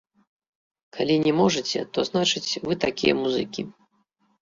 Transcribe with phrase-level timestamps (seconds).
[0.97, 3.71] Калі не можаце, то, значыць, вы такія музыкі.